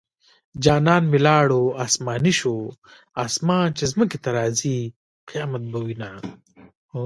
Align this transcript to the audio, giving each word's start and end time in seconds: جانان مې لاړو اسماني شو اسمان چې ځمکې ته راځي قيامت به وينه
جانان 0.63 1.03
مې 1.11 1.19
لاړو 1.27 1.61
اسماني 1.85 2.33
شو 2.39 2.55
اسمان 3.25 3.67
چې 3.77 3.83
ځمکې 3.91 4.17
ته 4.23 4.29
راځي 4.37 4.77
قيامت 5.29 5.63
به 5.71 5.79
وينه 5.85 6.09